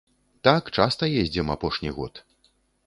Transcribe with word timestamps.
Так, 0.47 0.63
часта 0.81 1.03
ездзім 1.21 1.47
апошні 1.57 1.89
год. 2.01 2.13